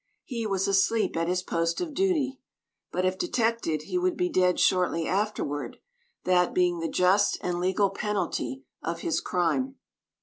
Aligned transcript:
He 0.23 0.47
was 0.47 0.67
asleep 0.67 1.15
at 1.15 1.27
his 1.27 1.43
post 1.43 1.79
of 1.79 1.93
duty. 1.93 2.39
But 2.91 3.05
if 3.05 3.19
detected 3.19 3.83
he 3.83 3.99
would 3.99 4.17
be 4.17 4.29
dead 4.29 4.59
shortly 4.59 5.05
afterward, 5.07 5.77
that 6.23 6.55
being 6.55 6.79
the 6.79 6.89
just 6.89 7.37
and 7.41 7.59
legal 7.59 7.91
penalty 7.91 8.63
of 8.81 9.01
his 9.01 9.21
crime. 9.21 9.75